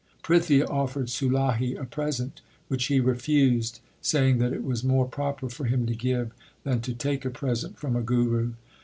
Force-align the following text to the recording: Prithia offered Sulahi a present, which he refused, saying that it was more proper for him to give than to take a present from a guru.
Prithia 0.23 0.65
offered 0.67 1.09
Sulahi 1.09 1.77
a 1.79 1.85
present, 1.85 2.41
which 2.69 2.85
he 2.87 2.99
refused, 2.99 3.81
saying 4.01 4.39
that 4.39 4.51
it 4.51 4.63
was 4.63 4.83
more 4.83 5.05
proper 5.07 5.47
for 5.47 5.65
him 5.65 5.85
to 5.85 5.93
give 5.93 6.31
than 6.63 6.81
to 6.81 6.93
take 6.95 7.23
a 7.23 7.29
present 7.29 7.77
from 7.77 7.95
a 7.95 8.01
guru. 8.01 8.53